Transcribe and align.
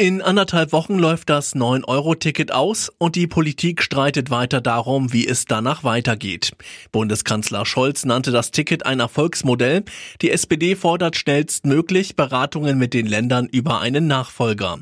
In 0.00 0.22
anderthalb 0.22 0.70
Wochen 0.70 0.96
läuft 0.96 1.28
das 1.28 1.56
9-Euro-Ticket 1.56 2.52
aus 2.52 2.88
und 2.98 3.16
die 3.16 3.26
Politik 3.26 3.82
streitet 3.82 4.30
weiter 4.30 4.60
darum, 4.60 5.12
wie 5.12 5.26
es 5.26 5.44
danach 5.44 5.82
weitergeht. 5.82 6.52
Bundeskanzler 6.92 7.66
Scholz 7.66 8.04
nannte 8.04 8.30
das 8.30 8.52
Ticket 8.52 8.86
ein 8.86 9.00
Erfolgsmodell. 9.00 9.82
Die 10.22 10.30
SPD 10.30 10.76
fordert 10.76 11.16
schnellstmöglich 11.16 12.14
Beratungen 12.14 12.78
mit 12.78 12.94
den 12.94 13.06
Ländern 13.06 13.46
über 13.46 13.80
einen 13.80 14.06
Nachfolger. 14.06 14.78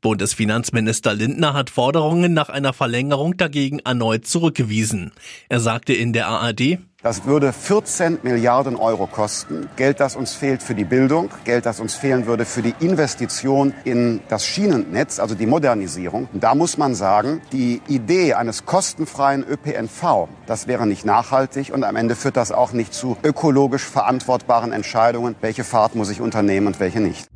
Bundesfinanzminister 0.00 1.12
Lindner 1.12 1.52
hat 1.52 1.68
Forderungen 1.68 2.32
nach 2.32 2.48
einer 2.48 2.72
Verlängerung 2.72 3.36
dagegen 3.36 3.80
erneut 3.80 4.26
zurückgewiesen. 4.26 5.12
Er 5.50 5.60
sagte 5.60 5.92
in 5.92 6.14
der 6.14 6.28
ARD, 6.28 6.78
das 7.04 7.26
würde 7.26 7.52
14 7.52 8.20
Milliarden 8.22 8.76
Euro 8.76 9.06
kosten. 9.06 9.68
Geld, 9.76 10.00
das 10.00 10.16
uns 10.16 10.32
fehlt 10.32 10.62
für 10.62 10.74
die 10.74 10.84
Bildung, 10.84 11.28
Geld, 11.44 11.66
das 11.66 11.78
uns 11.78 11.94
fehlen 11.94 12.26
würde 12.26 12.46
für 12.46 12.62
die 12.62 12.74
Investition 12.80 13.74
in 13.84 14.20
das 14.28 14.46
Schienennetz, 14.46 15.20
also 15.20 15.34
die 15.34 15.44
Modernisierung. 15.46 16.28
Da 16.32 16.54
muss 16.54 16.78
man 16.78 16.94
sagen, 16.94 17.42
die 17.52 17.82
Idee 17.88 18.32
eines 18.32 18.64
kostenfreien 18.64 19.44
ÖPNV, 19.46 20.28
das 20.46 20.66
wäre 20.66 20.86
nicht 20.86 21.04
nachhaltig 21.04 21.72
und 21.74 21.84
am 21.84 21.96
Ende 21.96 22.16
führt 22.16 22.38
das 22.38 22.52
auch 22.52 22.72
nicht 22.72 22.94
zu 22.94 23.18
ökologisch 23.22 23.84
verantwortbaren 23.84 24.72
Entscheidungen, 24.72 25.36
welche 25.42 25.62
Fahrt 25.62 25.94
muss 25.94 26.08
ich 26.08 26.22
unternehmen 26.22 26.68
und 26.68 26.80
welche 26.80 27.00
nicht. 27.00 27.28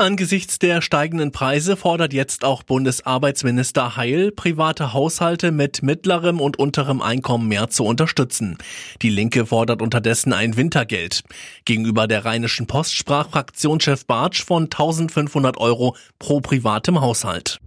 Angesichts 0.00 0.60
der 0.60 0.80
steigenden 0.80 1.32
Preise 1.32 1.76
fordert 1.76 2.12
jetzt 2.12 2.44
auch 2.44 2.62
Bundesarbeitsminister 2.62 3.96
Heil, 3.96 4.30
private 4.30 4.92
Haushalte 4.92 5.50
mit 5.50 5.82
mittlerem 5.82 6.40
und 6.40 6.56
unterem 6.56 7.02
Einkommen 7.02 7.48
mehr 7.48 7.68
zu 7.68 7.84
unterstützen. 7.84 8.58
Die 9.02 9.10
Linke 9.10 9.44
fordert 9.44 9.82
unterdessen 9.82 10.32
ein 10.32 10.56
Wintergeld. 10.56 11.24
Gegenüber 11.64 12.06
der 12.06 12.24
Rheinischen 12.24 12.68
Post 12.68 12.94
sprach 12.94 13.30
Fraktionschef 13.30 14.06
Bartsch 14.06 14.44
von 14.44 14.64
1500 14.64 15.56
Euro 15.56 15.96
pro 16.20 16.40
privatem 16.40 17.00
Haushalt. 17.00 17.58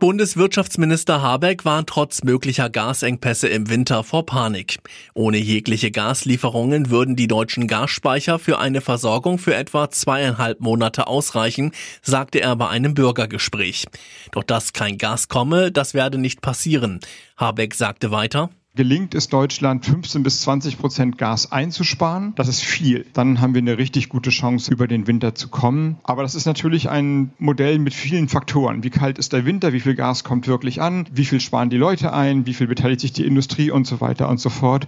Bundeswirtschaftsminister 0.00 1.20
Habeck 1.20 1.66
warnt 1.66 1.90
trotz 1.90 2.24
möglicher 2.24 2.70
Gasengpässe 2.70 3.48
im 3.48 3.68
Winter 3.68 4.02
vor 4.02 4.24
Panik. 4.24 4.78
Ohne 5.12 5.36
jegliche 5.36 5.90
Gaslieferungen 5.90 6.88
würden 6.88 7.16
die 7.16 7.28
deutschen 7.28 7.68
Gasspeicher 7.68 8.38
für 8.38 8.58
eine 8.58 8.80
Versorgung 8.80 9.38
für 9.38 9.54
etwa 9.54 9.90
zweieinhalb 9.90 10.60
Monate 10.60 11.06
ausreichen, 11.06 11.72
sagte 12.00 12.40
er 12.40 12.56
bei 12.56 12.68
einem 12.68 12.94
Bürgergespräch. 12.94 13.84
Doch 14.32 14.42
dass 14.42 14.72
kein 14.72 14.96
Gas 14.96 15.28
komme, 15.28 15.70
das 15.70 15.92
werde 15.92 16.16
nicht 16.16 16.40
passieren. 16.40 17.00
Habeck 17.36 17.74
sagte 17.74 18.10
weiter, 18.10 18.48
Gelingt 18.76 19.16
es 19.16 19.28
Deutschland, 19.28 19.84
15 19.84 20.22
bis 20.22 20.42
20 20.42 20.78
Prozent 20.78 21.18
Gas 21.18 21.50
einzusparen, 21.50 22.34
das 22.36 22.46
ist 22.46 22.62
viel. 22.62 23.04
Dann 23.14 23.40
haben 23.40 23.52
wir 23.52 23.60
eine 23.60 23.78
richtig 23.78 24.08
gute 24.08 24.30
Chance, 24.30 24.72
über 24.72 24.86
den 24.86 25.08
Winter 25.08 25.34
zu 25.34 25.48
kommen. 25.48 25.96
Aber 26.04 26.22
das 26.22 26.36
ist 26.36 26.46
natürlich 26.46 26.88
ein 26.88 27.32
Modell 27.38 27.80
mit 27.80 27.94
vielen 27.94 28.28
Faktoren. 28.28 28.84
Wie 28.84 28.90
kalt 28.90 29.18
ist 29.18 29.32
der 29.32 29.44
Winter? 29.44 29.72
Wie 29.72 29.80
viel 29.80 29.96
Gas 29.96 30.22
kommt 30.22 30.46
wirklich 30.46 30.80
an? 30.80 31.08
Wie 31.12 31.24
viel 31.24 31.40
sparen 31.40 31.68
die 31.68 31.78
Leute 31.78 32.12
ein? 32.12 32.46
Wie 32.46 32.54
viel 32.54 32.68
beteiligt 32.68 33.00
sich 33.00 33.12
die 33.12 33.26
Industrie 33.26 33.72
und 33.72 33.88
so 33.88 34.00
weiter 34.00 34.28
und 34.28 34.38
so 34.38 34.50
fort? 34.50 34.86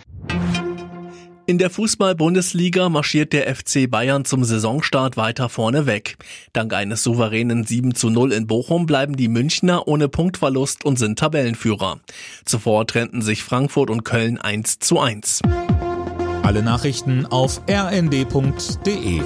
In 1.44 1.58
der 1.58 1.70
Fußball-Bundesliga 1.70 2.88
marschiert 2.88 3.32
der 3.32 3.52
FC 3.52 3.90
Bayern 3.90 4.24
zum 4.24 4.44
Saisonstart 4.44 5.16
weiter 5.16 5.48
vorne 5.48 5.86
weg. 5.86 6.16
Dank 6.52 6.72
eines 6.72 7.02
souveränen 7.02 7.64
7 7.64 7.96
zu 7.96 8.10
0 8.10 8.32
in 8.32 8.46
Bochum 8.46 8.86
bleiben 8.86 9.16
die 9.16 9.26
Münchner 9.26 9.88
ohne 9.88 10.08
Punktverlust 10.08 10.84
und 10.84 11.00
sind 11.00 11.18
Tabellenführer. 11.18 11.98
Zuvor 12.44 12.86
trennten 12.86 13.22
sich 13.22 13.42
Frankfurt 13.42 13.90
und 13.90 14.04
Köln 14.04 14.40
1 14.40 14.78
zu 14.78 15.00
1. 15.00 15.42
Alle 16.44 16.62
Nachrichten 16.62 17.26
auf 17.26 17.60
rnd.de 17.68 19.22